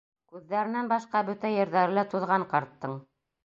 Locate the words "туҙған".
2.17-2.51